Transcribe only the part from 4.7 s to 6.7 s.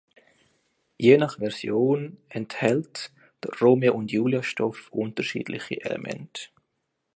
unterschiedliche Elemente.